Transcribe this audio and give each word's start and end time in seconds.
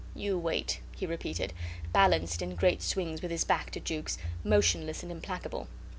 "You 0.15 0.35
wait," 0.39 0.79
he 0.97 1.05
repeated, 1.05 1.53
balanced 1.93 2.41
in 2.41 2.55
great 2.55 2.81
swings 2.81 3.21
with 3.21 3.29
his 3.29 3.43
back 3.43 3.69
to 3.69 3.79
Jukes, 3.79 4.17
motionless 4.43 5.03
and 5.03 5.11
implacable. 5.11 5.67